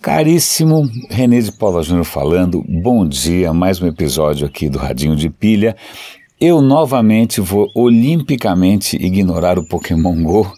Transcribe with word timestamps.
Caríssimo 0.00 0.88
René 1.10 1.40
de 1.40 1.50
Paula 1.50 1.82
Júnior 1.82 2.04
falando, 2.04 2.64
bom 2.68 3.06
dia, 3.06 3.52
mais 3.52 3.82
um 3.82 3.86
episódio 3.86 4.46
aqui 4.46 4.68
do 4.68 4.78
Radinho 4.78 5.16
de 5.16 5.28
Pilha. 5.28 5.76
Eu 6.40 6.62
novamente 6.62 7.40
vou 7.40 7.68
olimpicamente 7.74 8.96
ignorar 8.96 9.58
o 9.58 9.66
Pokémon 9.66 10.22
Go, 10.22 10.52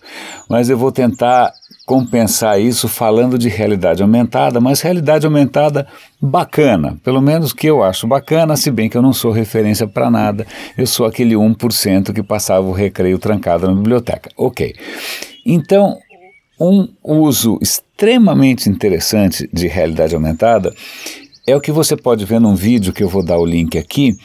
mas 0.46 0.68
eu 0.68 0.77
vou 0.77 0.93
tentar 0.93 1.55
compensar 1.87 2.61
isso 2.61 2.87
falando 2.87 3.39
de 3.39 3.48
realidade 3.48 4.03
aumentada, 4.03 4.61
mas 4.61 4.82
realidade 4.82 5.25
aumentada 5.25 5.86
bacana, 6.20 6.98
pelo 7.02 7.22
menos 7.22 7.54
que 7.54 7.66
eu 7.66 7.82
acho 7.82 8.07
bacana, 8.07 8.59
se 8.59 8.70
bem 8.70 8.91
que 8.91 8.96
eu 8.96 9.02
não 9.02 9.14
sou 9.14 9.32
referência 9.32 9.86
para 9.86 10.11
nada, 10.11 10.46
eu 10.77 10.86
sou 10.86 11.07
aquele 11.07 11.34
1% 11.34 12.12
que 12.12 12.22
passava 12.22 12.66
o 12.66 12.72
recreio 12.72 13.18
trancado 13.18 13.66
na 13.66 13.75
biblioteca. 13.75 14.29
Ok. 14.36 14.75
Então, 15.46 15.96
um 16.61 16.86
uso 17.02 17.59
extremamente 17.62 17.89
interessante 18.70 19.47
de 19.52 19.69
realidade 19.69 20.15
aumentada 20.15 20.74
é 21.47 21.55
o 21.55 21.61
que 21.61 21.70
você 21.70 21.97
pode 21.97 22.24
ver 22.24 22.41
num 22.41 22.55
vídeo 22.55 22.95
que 22.95 23.02
eu 23.02 23.09
vou 23.09 23.23
dar 23.23 23.38
o 23.38 23.45
link 23.45 23.77
aqui 23.77 24.16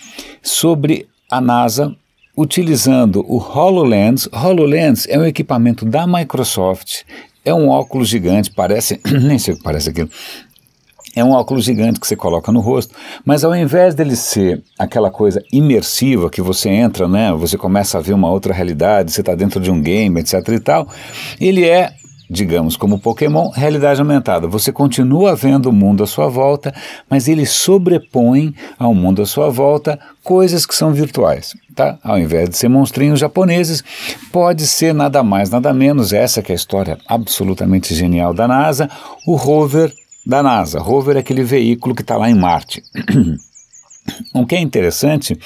sobre 0.42 1.08
a 1.30 1.42
NASA 1.42 1.94
utilizando 2.38 3.26
o 3.28 3.38
HoloLens. 3.38 4.30
HoloLens 4.32 5.08
é 5.10 5.20
um 5.20 5.26
equipamento 5.26 5.86
da 5.86 6.08
Microsoft, 6.08 7.02
é 7.44 7.54
um 7.54 7.68
óculos 7.68 8.08
gigante, 8.08 8.50
parece, 8.50 9.02
nem 9.22 9.38
sei 9.38 9.54
o 9.54 9.58
que 9.58 9.64
parece 9.64 9.90
aquilo, 9.90 10.10
é 11.14 11.22
um 11.22 11.32
óculos 11.32 11.66
gigante 11.66 12.00
que 12.00 12.08
você 12.08 12.16
coloca 12.16 12.54
no 12.54 12.62
rosto, 12.62 12.96
mas 13.26 13.44
ao 13.44 13.54
invés 13.56 13.94
dele 13.94 14.16
ser 14.16 14.64
aquela 14.80 15.12
coisa 15.12 15.44
imersiva 15.52 16.30
que 16.30 16.42
você 16.42 16.70
entra, 16.70 17.08
né, 17.08 17.34
você 17.34 17.58
começa 17.58 17.98
a 17.98 18.02
ver 18.02 18.14
uma 18.14 18.30
outra 18.30 18.54
realidade, 18.54 19.12
você 19.12 19.22
está 19.22 19.36
dentro 19.36 19.60
de 19.60 19.70
um 19.70 19.82
game, 19.82 20.20
etc 20.20 20.48
e 20.50 20.60
tal, 20.60 20.88
ele 21.40 21.66
é 21.66 21.94
digamos, 22.30 22.76
como 22.76 23.00
Pokémon, 23.00 23.50
realidade 23.50 24.02
aumentada. 24.02 24.48
Você 24.48 24.72
continua 24.72 25.36
vendo 25.36 25.68
o 25.68 25.74
mundo 25.74 26.04
à 26.04 26.08
sua 26.08 26.28
volta, 26.28 26.74
mas 27.10 27.28
ele 27.28 27.46
sobrepõe 27.46 28.54
ao 28.78 28.94
mundo 28.94 29.22
à 29.22 29.26
sua 29.26 29.50
volta 29.50 30.00
coisas 30.24 30.66
que 30.66 30.76
são 30.76 30.94
virtuais. 30.94 31.54
Tá? 31.76 32.00
Ao 32.04 32.18
invés 32.18 32.50
de 32.50 32.58
ser 32.58 32.70
monstrinhos 32.70 33.20
japoneses, 33.20 33.84
pode 34.32 34.66
ser 34.66 34.94
nada 34.94 35.22
mais, 35.24 35.50
nada 35.50 35.74
menos, 35.74 36.14
essa 36.14 36.42
que 36.42 36.52
é 36.52 36.54
a 36.54 36.56
história 36.56 36.98
absolutamente 37.08 37.94
genial 37.94 38.34
da 38.34 38.48
NASA, 38.48 38.90
o 39.28 39.36
rover 39.36 39.94
da 40.26 40.42
NASA. 40.42 40.80
Rover 40.80 41.18
é 41.18 41.20
aquele 41.20 41.44
veículo 41.44 41.94
que 41.94 42.02
está 42.02 42.18
lá 42.18 42.30
em 42.30 42.36
Marte. 42.36 42.82
o 44.34 44.46
que 44.46 44.56
é 44.56 44.60
interessante 44.60 45.38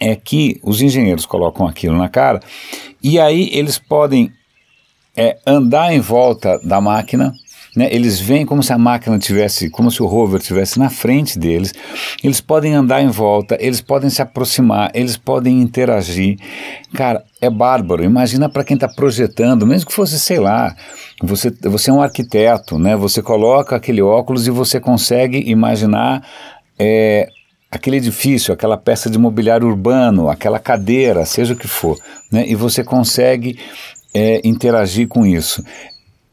é 0.00 0.14
que 0.14 0.60
os 0.62 0.80
engenheiros 0.80 1.26
colocam 1.26 1.66
aquilo 1.66 1.96
na 1.96 2.08
cara 2.08 2.40
e 3.02 3.18
aí 3.18 3.50
eles 3.52 3.78
podem 3.78 4.32
é 5.18 5.36
andar 5.44 5.92
em 5.92 5.98
volta 5.98 6.60
da 6.62 6.80
máquina. 6.80 7.34
Né? 7.76 7.88
Eles 7.92 8.18
veem 8.18 8.46
como 8.46 8.62
se 8.62 8.72
a 8.72 8.78
máquina 8.78 9.18
tivesse, 9.18 9.68
como 9.68 9.90
se 9.90 10.02
o 10.02 10.06
rover 10.06 10.40
tivesse 10.40 10.78
na 10.78 10.88
frente 10.88 11.38
deles. 11.38 11.74
Eles 12.22 12.40
podem 12.40 12.72
andar 12.74 13.02
em 13.02 13.08
volta, 13.08 13.56
eles 13.60 13.80
podem 13.80 14.08
se 14.08 14.22
aproximar, 14.22 14.90
eles 14.94 15.16
podem 15.16 15.60
interagir. 15.60 16.38
Cara, 16.94 17.24
é 17.40 17.50
bárbaro. 17.50 18.04
Imagina 18.04 18.48
para 18.48 18.64
quem 18.64 18.74
está 18.74 18.88
projetando, 18.88 19.66
mesmo 19.66 19.88
que 19.88 19.94
fosse, 19.94 20.18
sei 20.20 20.38
lá, 20.38 20.74
você, 21.22 21.50
você 21.62 21.90
é 21.90 21.92
um 21.92 22.00
arquiteto, 22.00 22.78
né? 22.78 22.96
Você 22.96 23.20
coloca 23.20 23.76
aquele 23.76 24.00
óculos 24.00 24.46
e 24.46 24.50
você 24.50 24.80
consegue 24.80 25.38
imaginar 25.50 26.22
é, 26.78 27.28
aquele 27.70 27.96
edifício, 27.96 28.54
aquela 28.54 28.76
peça 28.76 29.10
de 29.10 29.18
mobiliário 29.18 29.66
urbano, 29.66 30.28
aquela 30.28 30.58
cadeira, 30.58 31.24
seja 31.26 31.54
o 31.54 31.56
que 31.56 31.68
for, 31.68 31.98
né? 32.32 32.44
E 32.46 32.54
você 32.54 32.82
consegue 32.82 33.58
é, 34.12 34.40
interagir 34.44 35.08
com 35.08 35.26
isso. 35.26 35.62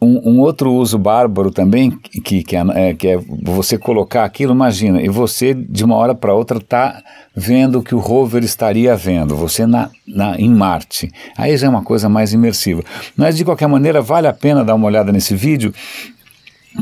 Um, 0.02 0.34
um, 0.34 0.40
outro 0.40 0.72
uso 0.74 1.00
bárbaro 1.00 1.50
também, 1.50 1.90
que, 1.90 2.44
que, 2.44 2.56
é, 2.56 2.64
é, 2.76 2.94
que 2.94 3.08
é 3.08 3.18
você 3.44 3.78
colocar 3.78 4.26
aquilo, 4.26 4.54
imagina, 4.54 5.02
e 5.02 5.08
você 5.08 5.54
de 5.54 5.86
uma 5.86 5.96
hora 5.96 6.14
para 6.14 6.34
outra 6.34 6.58
está 6.58 7.02
vendo 7.34 7.80
o 7.80 7.84
que 7.84 7.96
o 7.96 8.00
rover 8.00 8.44
estaria 8.44 8.96
vendo, 8.96 9.36
você 9.36 9.66
na, 9.66 9.90
na, 10.06 10.36
em 10.38 10.50
Marte. 10.50 11.10
Aí 11.38 11.56
já 11.58 11.68
é 11.68 11.70
uma 11.70 11.82
coisa 11.82 12.10
mais 12.10 12.34
imersiva. 12.34 12.84
Mas 13.16 13.38
de 13.38 13.46
qualquer 13.46 13.68
maneira, 13.68 14.02
vale 14.02 14.28
a 14.28 14.34
pena 14.34 14.66
dar 14.66 14.76
uma 14.76 14.86
olhada 14.86 15.12
nesse 15.12 15.34
vídeo, 15.34 15.74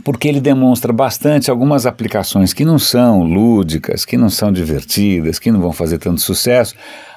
porque 0.01 0.27
ele 0.27 0.41
demonstra 0.41 0.91
bastante 0.91 1.51
algumas 1.51 1.85
aplicações 1.85 2.53
que 2.53 2.65
não 2.65 2.79
são 2.79 3.23
lúdicas, 3.23 4.05
que 4.05 4.17
não 4.17 4.29
são 4.29 4.51
divertidas, 4.51 5.39
que 5.39 5.51
não 5.51 5.61
vão 5.61 5.73
fazer 5.73 5.97
tanto 5.97 6.21
sucesso, 6.21 6.75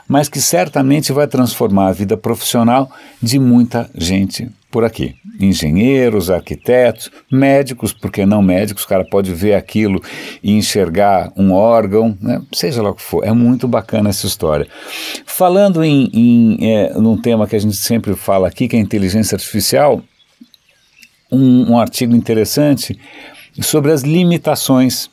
mas 0.09 0.29
que 0.29 0.41
certamente 0.41 1.13
vai 1.13 1.27
transformar 1.27 1.89
a 1.89 1.93
vida 1.93 2.17
profissional 2.17 2.91
de 3.21 3.39
muita 3.39 3.91
gente 3.95 4.49
por 4.71 4.85
aqui. 4.85 5.15
Engenheiros, 5.41 6.31
arquitetos, 6.31 7.11
médicos, 7.31 7.93
porque 7.93 8.25
não 8.25 8.43
médicos, 8.43 8.85
o 8.85 8.89
cara 8.89 9.05
pode 9.05 9.33
ver 9.33 9.55
aquilo 9.55 10.01
e 10.43 10.53
enxergar 10.53 11.33
um 11.37 11.53
órgão, 11.53 12.17
né? 12.21 12.41
seja 12.53 12.83
lá 12.83 12.91
o 12.91 12.95
que 12.95 13.03
for. 13.03 13.25
É 13.25 13.33
muito 13.33 13.67
bacana 13.67 14.11
essa 14.11 14.27
história. 14.27 14.69
Falando 15.25 15.83
em, 15.83 16.11
em 16.13 16.59
é, 16.71 16.93
num 16.95 17.21
tema 17.21 17.47
que 17.47 17.57
a 17.57 17.61
gente 17.61 17.77
sempre 17.77 18.15
fala 18.15 18.49
aqui, 18.49 18.69
que 18.69 18.77
é 18.77 18.79
a 18.79 18.83
inteligência 18.83 19.35
artificial, 19.35 20.03
um, 21.31 21.73
um 21.73 21.79
artigo 21.79 22.15
interessante 22.15 22.99
sobre 23.61 23.93
as 23.93 24.03
limitações 24.03 25.09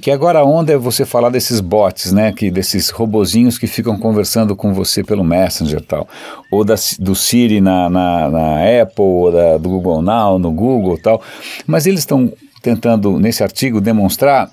que 0.00 0.10
agora 0.10 0.40
a 0.40 0.44
onda 0.44 0.72
é 0.72 0.76
você 0.76 1.04
falar 1.04 1.30
desses 1.30 1.60
bots, 1.60 2.12
né, 2.12 2.32
que 2.32 2.50
desses 2.50 2.90
robozinhos 2.90 3.58
que 3.58 3.66
ficam 3.66 3.96
conversando 3.96 4.56
com 4.56 4.74
você 4.74 5.04
pelo 5.04 5.22
Messenger 5.22 5.78
e 5.78 5.84
tal, 5.84 6.08
ou 6.50 6.64
da, 6.64 6.74
do 6.98 7.14
Siri 7.14 7.60
na, 7.60 7.88
na, 7.88 8.28
na 8.28 8.82
Apple, 8.82 9.04
ou 9.04 9.32
da, 9.32 9.56
do 9.56 9.68
Google 9.68 10.02
Now, 10.02 10.38
no 10.38 10.50
Google 10.50 10.98
tal, 10.98 11.22
mas 11.66 11.86
eles 11.86 12.00
estão 12.00 12.32
tentando, 12.60 13.18
nesse 13.20 13.42
artigo, 13.42 13.80
demonstrar 13.80 14.50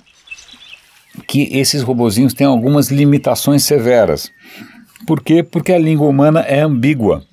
que 1.27 1.49
esses 1.51 1.81
robozinhos 1.81 2.33
têm 2.33 2.45
algumas 2.45 2.89
limitações 2.89 3.63
severas. 3.63 4.31
Por 5.07 5.21
quê? 5.21 5.41
Porque 5.41 5.73
a 5.73 5.79
língua 5.79 6.07
humana 6.07 6.41
é 6.41 6.61
ambígua. 6.61 7.23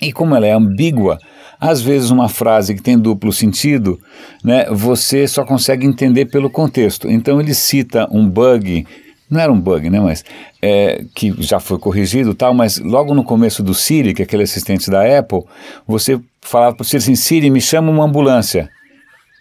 E 0.00 0.12
como 0.12 0.34
ela 0.34 0.46
é 0.46 0.52
ambígua, 0.52 1.18
às 1.62 1.80
vezes, 1.80 2.10
uma 2.10 2.28
frase 2.28 2.74
que 2.74 2.82
tem 2.82 2.98
duplo 2.98 3.32
sentido, 3.32 4.00
né, 4.42 4.66
você 4.68 5.28
só 5.28 5.44
consegue 5.44 5.86
entender 5.86 6.26
pelo 6.26 6.50
contexto. 6.50 7.08
Então, 7.08 7.40
ele 7.40 7.54
cita 7.54 8.08
um 8.10 8.28
bug 8.28 8.84
não 9.30 9.40
era 9.40 9.50
um 9.50 9.58
bug, 9.58 9.88
né, 9.88 9.98
mas 9.98 10.22
é, 10.60 11.06
que 11.14 11.34
já 11.38 11.58
foi 11.58 11.78
corrigido 11.78 12.34
tal, 12.34 12.52
mas 12.52 12.76
logo 12.78 13.14
no 13.14 13.24
começo 13.24 13.62
do 13.62 13.72
Siri, 13.72 14.12
que 14.12 14.20
é 14.20 14.26
aquele 14.26 14.42
assistente 14.42 14.90
da 14.90 15.18
Apple, 15.18 15.44
você 15.88 16.20
falava 16.42 16.76
para 16.76 16.82
o 16.82 16.84
Siri 16.84 16.98
assim, 16.98 17.14
Siri, 17.14 17.48
me 17.48 17.60
chama 17.60 17.90
uma 17.90 18.04
ambulância. 18.04 18.68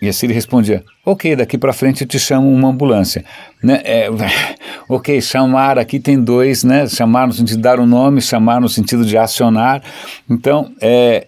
E 0.01 0.07
a 0.07 0.13
Siri 0.13 0.33
respondia, 0.33 0.81
ok, 1.05 1.35
daqui 1.35 1.57
para 1.57 1.73
frente 1.73 2.01
eu 2.01 2.07
te 2.07 2.17
chamo 2.17 2.49
uma 2.49 2.69
ambulância. 2.69 3.25
Né? 3.61 3.81
É, 3.83 4.07
ok, 4.87 5.21
chamar 5.21 5.77
aqui 5.77 5.99
tem 5.99 6.19
dois, 6.19 6.63
né? 6.63 6.87
Chamar 6.87 7.27
no 7.27 7.33
sentido 7.33 7.57
de 7.57 7.61
dar 7.61 7.77
o 7.77 7.83
um 7.83 7.85
nome, 7.85 8.21
chamar 8.21 8.61
no 8.61 8.69
sentido 8.69 9.05
de 9.05 9.17
acionar. 9.17 9.83
Então, 10.27 10.71
é, 10.81 11.27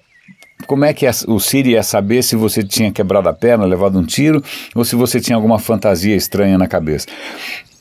como 0.65 0.85
é 0.85 0.93
que 0.93 1.05
o 1.27 1.39
Siri 1.39 1.71
ia 1.71 1.83
saber 1.83 2.23
se 2.23 2.35
você 2.35 2.63
tinha 2.63 2.91
quebrado 2.91 3.29
a 3.29 3.33
perna, 3.33 3.65
levado 3.65 3.97
um 3.97 4.03
tiro, 4.03 4.43
ou 4.75 4.83
se 4.83 4.95
você 4.95 5.19
tinha 5.19 5.35
alguma 5.35 5.59
fantasia 5.59 6.15
estranha 6.15 6.57
na 6.57 6.67
cabeça? 6.67 7.07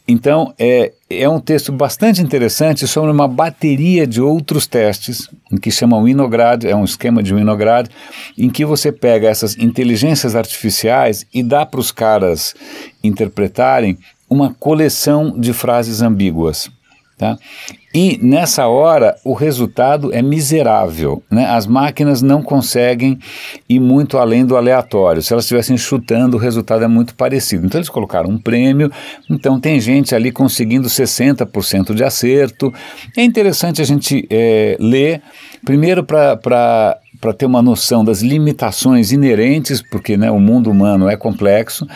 Então, 0.06 0.52
é, 0.58 0.92
é 1.08 1.28
um 1.28 1.38
texto 1.38 1.70
bastante 1.70 2.20
interessante 2.20 2.86
sobre 2.88 3.10
uma 3.10 3.28
bateria 3.28 4.04
de 4.06 4.20
outros 4.20 4.66
testes, 4.66 5.28
em 5.50 5.56
que 5.56 5.70
chamam 5.70 6.04
Winograd, 6.04 6.64
é 6.64 6.74
um 6.74 6.84
esquema 6.84 7.22
de 7.22 7.32
Winograd, 7.32 7.88
em 8.36 8.50
que 8.50 8.64
você 8.64 8.90
pega 8.90 9.28
essas 9.28 9.56
inteligências 9.56 10.34
artificiais 10.34 11.24
e 11.32 11.42
dá 11.42 11.64
para 11.64 11.78
os 11.78 11.92
caras 11.92 12.54
interpretarem 13.02 13.96
uma 14.28 14.52
coleção 14.52 15.38
de 15.38 15.52
frases 15.52 16.02
ambíguas. 16.02 16.68
Tá? 17.22 17.38
E 17.94 18.18
nessa 18.20 18.66
hora 18.66 19.14
o 19.24 19.32
resultado 19.32 20.12
é 20.12 20.20
miserável. 20.20 21.22
Né? 21.30 21.46
As 21.46 21.68
máquinas 21.68 22.20
não 22.20 22.42
conseguem 22.42 23.16
ir 23.68 23.78
muito 23.78 24.18
além 24.18 24.44
do 24.44 24.56
aleatório. 24.56 25.22
Se 25.22 25.32
elas 25.32 25.44
estivessem 25.44 25.76
chutando, 25.76 26.36
o 26.36 26.40
resultado 26.40 26.82
é 26.82 26.88
muito 26.88 27.14
parecido. 27.14 27.64
Então 27.64 27.78
eles 27.78 27.88
colocaram 27.88 28.28
um 28.28 28.38
prêmio, 28.38 28.90
então 29.30 29.60
tem 29.60 29.78
gente 29.78 30.16
ali 30.16 30.32
conseguindo 30.32 30.88
60% 30.88 31.94
de 31.94 32.02
acerto. 32.02 32.74
É 33.16 33.22
interessante 33.22 33.80
a 33.80 33.84
gente 33.84 34.26
é, 34.28 34.76
ler, 34.80 35.22
primeiro 35.64 36.02
para 36.02 36.98
para 37.22 37.32
ter 37.32 37.46
uma 37.46 37.62
noção 37.62 38.04
das 38.04 38.20
limitações 38.20 39.12
inerentes, 39.12 39.80
porque 39.80 40.16
né, 40.16 40.28
o 40.28 40.40
mundo 40.40 40.68
humano 40.68 41.08
é 41.08 41.16
complexo. 41.16 41.86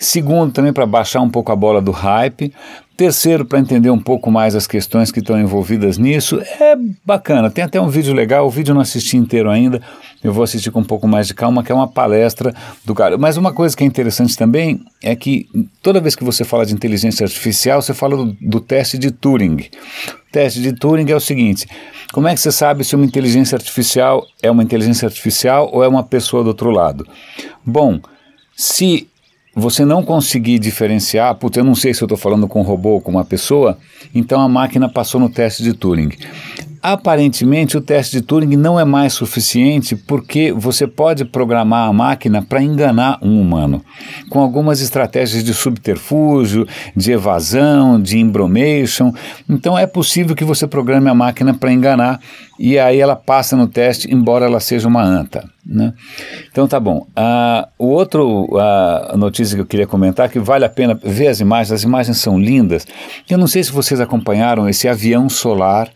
Segundo, 0.00 0.52
também 0.52 0.72
para 0.72 0.84
baixar 0.84 1.20
um 1.20 1.30
pouco 1.30 1.52
a 1.52 1.56
bola 1.56 1.80
do 1.80 1.92
hype. 1.92 2.52
Terceiro, 2.96 3.44
para 3.44 3.60
entender 3.60 3.90
um 3.90 3.98
pouco 3.98 4.32
mais 4.32 4.56
as 4.56 4.66
questões 4.66 5.12
que 5.12 5.20
estão 5.20 5.40
envolvidas 5.40 5.96
nisso. 5.96 6.40
É 6.60 6.76
bacana, 7.04 7.50
tem 7.50 7.62
até 7.62 7.80
um 7.80 7.88
vídeo 7.88 8.12
legal, 8.12 8.46
o 8.46 8.50
vídeo 8.50 8.72
eu 8.72 8.74
não 8.74 8.82
assisti 8.82 9.16
inteiro 9.16 9.48
ainda, 9.48 9.80
eu 10.22 10.32
vou 10.32 10.42
assistir 10.42 10.72
com 10.72 10.80
um 10.80 10.84
pouco 10.84 11.06
mais 11.06 11.28
de 11.28 11.34
calma, 11.34 11.62
que 11.62 11.70
é 11.70 11.74
uma 11.74 11.88
palestra 11.88 12.52
do 12.84 12.94
cara. 12.94 13.16
Mas 13.16 13.36
uma 13.36 13.52
coisa 13.52 13.76
que 13.76 13.84
é 13.84 13.86
interessante 13.86 14.36
também 14.36 14.80
é 15.00 15.14
que 15.14 15.46
toda 15.82 16.00
vez 16.00 16.16
que 16.16 16.24
você 16.24 16.44
fala 16.44 16.66
de 16.66 16.74
inteligência 16.74 17.24
artificial, 17.24 17.80
você 17.80 17.94
fala 17.94 18.16
do, 18.16 18.36
do 18.40 18.60
teste 18.60 18.98
de 18.98 19.12
Turing. 19.12 19.68
Teste 20.34 20.60
de 20.60 20.72
Turing 20.72 21.08
é 21.08 21.14
o 21.14 21.20
seguinte: 21.20 21.64
como 22.12 22.26
é 22.26 22.34
que 22.34 22.40
você 22.40 22.50
sabe 22.50 22.82
se 22.82 22.96
uma 22.96 23.04
inteligência 23.04 23.54
artificial 23.54 24.26
é 24.42 24.50
uma 24.50 24.64
inteligência 24.64 25.06
artificial 25.06 25.70
ou 25.72 25.84
é 25.84 25.86
uma 25.86 26.02
pessoa 26.02 26.42
do 26.42 26.48
outro 26.48 26.70
lado? 26.70 27.06
Bom, 27.64 28.00
Se 28.56 29.08
você 29.54 29.84
não 29.84 30.02
conseguir 30.02 30.58
diferenciar, 30.58 31.34
putz, 31.36 31.56
eu 31.56 31.64
não 31.64 31.76
sei 31.76 31.94
se 31.94 32.02
eu 32.02 32.06
estou 32.06 32.18
falando 32.18 32.48
com 32.48 32.60
um 32.60 32.64
robô 32.64 32.90
ou 32.90 33.00
com 33.00 33.12
uma 33.12 33.24
pessoa, 33.24 33.78
então 34.12 34.40
a 34.40 34.48
máquina 34.48 34.88
passou 34.88 35.20
no 35.20 35.28
teste 35.28 35.62
de 35.62 35.72
Turing. 35.72 36.10
Aparentemente, 36.86 37.78
o 37.78 37.80
teste 37.80 38.20
de 38.20 38.20
Turing 38.20 38.56
não 38.56 38.78
é 38.78 38.84
mais 38.84 39.14
suficiente 39.14 39.96
porque 39.96 40.52
você 40.52 40.86
pode 40.86 41.24
programar 41.24 41.88
a 41.88 41.92
máquina 41.94 42.42
para 42.42 42.62
enganar 42.62 43.18
um 43.22 43.40
humano, 43.40 43.82
com 44.28 44.38
algumas 44.38 44.82
estratégias 44.82 45.42
de 45.42 45.54
subterfúgio, 45.54 46.68
de 46.94 47.10
evasão, 47.10 47.98
de 47.98 48.18
embromation. 48.18 49.14
Então, 49.48 49.78
é 49.78 49.86
possível 49.86 50.36
que 50.36 50.44
você 50.44 50.66
programe 50.66 51.08
a 51.08 51.14
máquina 51.14 51.54
para 51.54 51.72
enganar 51.72 52.20
e 52.58 52.78
aí 52.78 53.00
ela 53.00 53.16
passa 53.16 53.56
no 53.56 53.66
teste, 53.66 54.12
embora 54.12 54.44
ela 54.44 54.60
seja 54.60 54.86
uma 54.86 55.02
anta. 55.02 55.48
Né? 55.64 55.94
Então, 56.52 56.68
tá 56.68 56.78
bom. 56.78 57.06
Uh, 57.16 57.66
o 57.78 57.86
outro 57.86 58.44
uh, 58.44 59.16
notícia 59.16 59.56
que 59.56 59.62
eu 59.62 59.66
queria 59.66 59.86
comentar 59.86 60.28
que 60.28 60.38
vale 60.38 60.66
a 60.66 60.68
pena 60.68 61.00
ver 61.02 61.28
as 61.28 61.40
imagens. 61.40 61.72
As 61.72 61.82
imagens 61.82 62.18
são 62.18 62.38
lindas. 62.38 62.86
Eu 63.26 63.38
não 63.38 63.46
sei 63.46 63.64
se 63.64 63.72
vocês 63.72 64.02
acompanharam 64.02 64.68
esse 64.68 64.86
avião 64.86 65.30
solar 65.30 65.88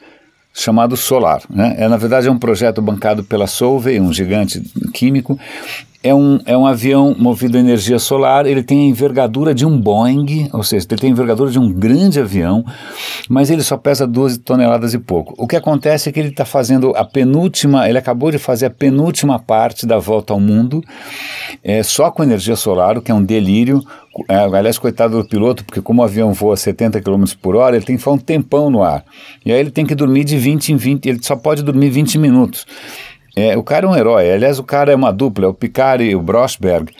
chamado 0.58 0.96
Solar. 0.96 1.42
Né? 1.48 1.76
É, 1.78 1.88
na 1.88 1.96
verdade, 1.96 2.26
é 2.26 2.30
um 2.30 2.38
projeto 2.38 2.82
bancado 2.82 3.22
pela 3.22 3.46
Solvay, 3.46 4.00
um 4.00 4.12
gigante 4.12 4.60
químico. 4.92 5.38
É 6.00 6.14
um, 6.14 6.38
é 6.46 6.56
um 6.56 6.64
avião 6.64 7.12
movido 7.18 7.56
a 7.56 7.60
energia 7.60 7.98
solar, 7.98 8.46
ele 8.46 8.62
tem 8.62 8.82
a 8.82 8.88
envergadura 8.88 9.52
de 9.52 9.66
um 9.66 9.76
Boeing, 9.76 10.48
ou 10.52 10.62
seja, 10.62 10.86
ele 10.88 11.00
tem 11.00 11.10
a 11.10 11.12
envergadura 11.12 11.50
de 11.50 11.58
um 11.58 11.72
grande 11.72 12.20
avião, 12.20 12.64
mas 13.28 13.50
ele 13.50 13.64
só 13.64 13.76
pesa 13.76 14.06
12 14.06 14.38
toneladas 14.38 14.94
e 14.94 14.98
pouco. 14.98 15.34
O 15.36 15.46
que 15.46 15.56
acontece 15.56 16.08
é 16.08 16.12
que 16.12 16.20
ele 16.20 16.28
está 16.28 16.44
fazendo 16.44 16.92
a 16.94 17.04
penúltima, 17.04 17.88
ele 17.88 17.98
acabou 17.98 18.30
de 18.30 18.38
fazer 18.38 18.66
a 18.66 18.70
penúltima 18.70 19.40
parte 19.40 19.86
da 19.86 19.98
volta 19.98 20.32
ao 20.32 20.38
mundo, 20.38 20.84
é, 21.64 21.82
só 21.82 22.12
com 22.12 22.22
energia 22.22 22.54
solar, 22.54 22.96
o 22.96 23.02
que 23.02 23.10
é 23.10 23.14
um 23.14 23.24
delírio. 23.24 23.82
É, 24.28 24.36
aliás, 24.36 24.78
coitado 24.78 25.20
do 25.20 25.28
piloto, 25.28 25.64
porque 25.64 25.80
como 25.80 26.02
o 26.02 26.04
avião 26.04 26.32
voa 26.32 26.56
70 26.56 27.00
km 27.00 27.24
por 27.40 27.54
hora, 27.54 27.76
ele 27.76 27.84
tem 27.84 27.96
que 27.96 28.00
ficar 28.00 28.12
um 28.12 28.18
tempão 28.18 28.70
no 28.70 28.82
ar. 28.82 29.04
E 29.44 29.52
aí 29.52 29.60
ele 29.60 29.70
tem 29.70 29.86
que 29.86 29.94
dormir 29.94 30.24
de 30.24 30.36
20 30.36 30.72
em 30.72 30.76
20, 30.76 31.06
ele 31.06 31.18
só 31.22 31.36
pode 31.36 31.62
dormir 31.62 31.90
20 31.90 32.18
minutos. 32.18 32.66
É, 33.38 33.56
o 33.56 33.62
cara 33.62 33.86
é 33.86 33.88
um 33.88 33.94
herói. 33.94 34.32
Aliás, 34.32 34.58
o 34.58 34.64
cara 34.64 34.90
é 34.90 34.96
uma 34.96 35.12
dupla, 35.12 35.44
é 35.44 35.48
o 35.48 35.54
Picard 35.54 36.02
e 36.02 36.16
o 36.16 36.20
Brosberg. 36.20 36.92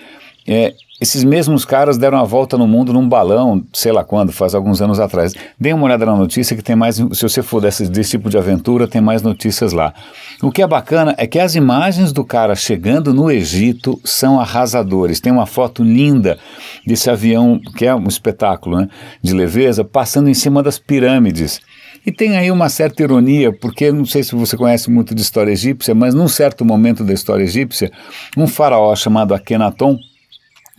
É, 0.47 0.73
esses 1.01 1.25
mesmos 1.25 1.65
caras 1.65 1.99
deram 1.99 2.17
a 2.17 2.23
volta 2.23 2.57
no 2.57 2.65
mundo 2.65 2.93
num 2.93 3.09
balão, 3.09 3.65
sei 3.73 3.91
lá 3.91 4.05
quando, 4.05 4.31
faz 4.31 4.55
alguns 4.55 4.81
anos 4.81 5.01
atrás. 5.01 5.35
Dê 5.59 5.73
uma 5.73 5.85
olhada 5.85 6.07
na 6.07 6.15
notícia 6.15 6.57
que 6.57 6.63
tem 6.63 6.77
mais, 6.77 6.95
se 6.95 7.23
você 7.23 7.43
for 7.43 7.61
desse, 7.61 7.89
desse 7.89 8.13
tipo 8.13 8.31
de 8.31 8.39
aventura, 8.39 8.87
tem 8.87 9.01
mais 9.01 9.21
notícias 9.21 9.73
lá. 9.73 9.93
O 10.41 10.53
que 10.53 10.63
é 10.63 10.67
bacana 10.67 11.13
é 11.19 11.27
que 11.27 11.41
as 11.41 11.57
imagens 11.57 12.13
do 12.13 12.25
cara 12.25 12.55
chegando 12.55 13.13
no 13.13 13.29
Egito 13.33 14.01
são 14.05 14.39
arrasadores. 14.39 15.19
Tem 15.19 15.33
uma 15.33 15.47
foto 15.47 15.83
linda 15.83 16.39
desse 16.87 17.11
avião, 17.11 17.61
que 17.77 17.85
é 17.85 17.93
um 17.93 18.07
espetáculo 18.07 18.79
né, 18.79 18.89
de 19.21 19.35
leveza, 19.35 19.83
passando 19.83 20.31
em 20.31 20.35
cima 20.35 20.63
das 20.63 20.79
pirâmides. 20.79 21.61
E 22.09 22.11
tem 22.11 22.39
aí 22.39 22.51
uma 22.51 22.71
certa 22.71 23.03
ironia, 23.03 23.53
porque 23.53 23.93
não 23.93 24.07
sei 24.07 24.23
se 24.23 24.35
você 24.35 24.57
conhece 24.57 24.91
muito 24.91 25.15
de 25.15 25.21
história 25.21 25.53
egípcia, 25.53 25.95
mas 25.95 26.15
num 26.15 26.27
certo 26.27 26.65
momento 26.65 27.05
da 27.05 27.13
história 27.13 27.45
egípcia, 27.45 27.93
um 28.35 28.47
faraó 28.47 28.97
chamado 28.97 29.35
Akhenaton 29.35 29.99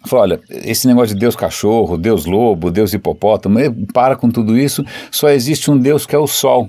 Falou, 0.05 0.23
olha, 0.23 0.39
esse 0.49 0.87
negócio 0.87 1.13
de 1.13 1.19
Deus 1.19 1.35
cachorro, 1.35 1.97
Deus 1.97 2.25
lobo, 2.25 2.71
Deus 2.71 2.93
hipopótamo, 2.93 3.59
para 3.93 4.15
com 4.15 4.31
tudo 4.31 4.57
isso, 4.57 4.83
só 5.11 5.29
existe 5.29 5.69
um 5.69 5.77
Deus 5.77 6.05
que 6.05 6.15
é 6.15 6.17
o 6.17 6.25
Sol. 6.25 6.67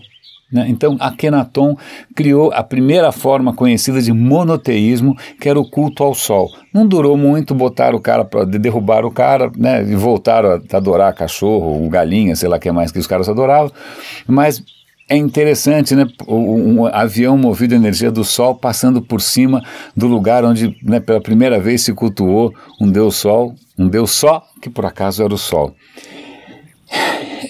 Né? 0.52 0.66
Então, 0.68 0.96
Akhenaton 0.98 1.76
criou 2.14 2.52
a 2.52 2.62
primeira 2.62 3.12
forma 3.12 3.54
conhecida 3.54 4.02
de 4.02 4.12
monoteísmo, 4.12 5.16
que 5.40 5.48
era 5.48 5.58
o 5.58 5.68
culto 5.68 6.02
ao 6.02 6.14
Sol. 6.14 6.50
Não 6.74 6.86
durou 6.86 7.16
muito, 7.16 7.54
botaram 7.54 7.98
o 7.98 8.00
cara 8.00 8.24
para 8.24 8.44
derrubar 8.44 9.04
o 9.04 9.10
cara, 9.10 9.50
né? 9.56 9.82
E 9.82 9.94
voltaram 9.94 10.50
a 10.50 10.76
adorar 10.76 11.14
cachorro, 11.14 11.88
galinha, 11.88 12.34
sei 12.34 12.48
lá 12.48 12.56
o 12.56 12.60
que 12.60 12.70
mais 12.70 12.90
que 12.90 12.98
os 12.98 13.06
caras 13.06 13.28
adoravam, 13.28 13.70
mas 14.26 14.62
é 15.08 15.16
interessante, 15.16 15.96
né? 15.96 16.06
Um, 16.28 16.82
um, 16.82 16.86
avião 16.86 17.36
movido 17.36 17.74
a 17.74 17.76
energia 17.76 18.12
do 18.12 18.24
Sol 18.24 18.54
passando 18.54 19.02
por 19.02 19.20
cima 19.20 19.60
do 19.96 20.06
lugar 20.06 20.44
onde, 20.44 20.76
né, 20.84 21.00
pela 21.00 21.20
primeira 21.20 21.58
vez, 21.58 21.82
se 21.82 21.92
cultuou 21.92 22.54
um 22.80 22.88
Deus 22.88 23.16
Sol, 23.16 23.56
um 23.76 23.88
Deus 23.88 24.12
só, 24.12 24.44
que 24.62 24.70
por 24.70 24.86
acaso 24.86 25.24
era 25.24 25.34
o 25.34 25.38
Sol. 25.38 25.74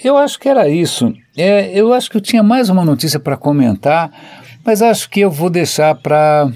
Eu 0.03 0.17
acho 0.17 0.39
que 0.39 0.49
era 0.49 0.69
isso. 0.69 1.13
É, 1.37 1.71
eu 1.79 1.93
acho 1.93 2.11
que 2.11 2.17
eu 2.17 2.21
tinha 2.21 2.43
mais 2.43 2.69
uma 2.69 2.85
notícia 2.85 3.21
para 3.21 3.37
comentar, 3.37 4.11
mas 4.65 4.83
acho 4.83 5.09
que 5.09 5.21
eu 5.21 5.31
vou 5.31 5.51
deixar 5.51 5.95
para 5.95 6.51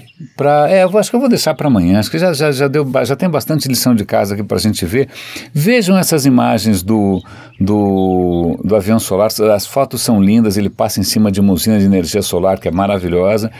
é, 0.69 0.83
eu 0.83 0.97
acho 0.97 1.09
que 1.09 1.15
eu 1.15 1.19
vou 1.19 1.27
deixar 1.27 1.53
para 1.53 1.67
amanhã. 1.67 1.99
Acho 1.99 2.09
que 2.09 2.17
já, 2.17 2.31
já, 2.31 2.51
já, 2.51 2.67
deu, 2.69 2.89
já 3.03 3.15
tem 3.15 3.29
bastante 3.29 3.67
lição 3.67 3.93
de 3.93 4.05
casa 4.05 4.33
aqui 4.33 4.43
para 4.43 4.57
a 4.57 4.59
gente 4.59 4.85
ver. 4.85 5.09
Vejam 5.53 5.97
essas 5.97 6.25
imagens 6.25 6.81
do, 6.81 7.21
do, 7.59 8.57
do 8.63 8.75
avião 8.75 8.97
solar. 8.97 9.29
As 9.53 9.65
fotos 9.65 10.01
são 10.01 10.21
lindas. 10.21 10.55
Ele 10.55 10.69
passa 10.69 11.01
em 11.01 11.03
cima 11.03 11.29
de 11.29 11.41
uma 11.41 11.51
usina 11.51 11.77
de 11.77 11.85
energia 11.85 12.21
solar 12.21 12.59
que 12.59 12.67
é 12.67 12.71
maravilhosa. 12.71 13.51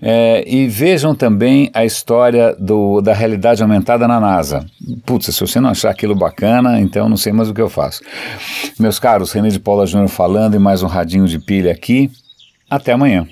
É, 0.00 0.42
e 0.46 0.66
vejam 0.66 1.14
também 1.14 1.70
a 1.72 1.84
história 1.84 2.56
do, 2.58 3.00
da 3.00 3.14
realidade 3.14 3.62
aumentada 3.62 4.08
na 4.08 4.18
NASA. 4.18 4.66
Putz, 5.06 5.26
se 5.26 5.40
você 5.40 5.60
não 5.60 5.70
achar 5.70 5.90
aquilo 5.90 6.16
bacana, 6.16 6.80
então 6.80 7.08
não 7.08 7.16
sei 7.16 7.32
mais 7.32 7.48
o 7.48 7.54
que 7.54 7.60
eu 7.60 7.68
faço. 7.68 8.02
Meus 8.78 8.98
caros, 8.98 9.30
René 9.32 9.50
de 9.50 9.60
Paula 9.60 9.86
Júnior 9.86 10.08
falando 10.08 10.56
e 10.56 10.58
mais 10.58 10.82
um 10.82 10.88
radinho 10.88 11.26
de 11.28 11.38
pilha 11.38 11.70
aqui. 11.70 12.10
Até 12.68 12.92
amanhã. 12.92 13.26